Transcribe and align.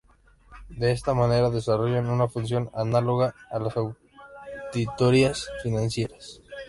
De 0.69 0.91
esta 0.91 1.13
manera 1.13 1.51
desarrollan 1.51 2.09
una 2.09 2.27
función 2.27 2.71
análoga 2.73 3.35
a 3.51 3.59
las 3.59 3.75
auditorías 4.73 5.47
financieras. 5.61 6.41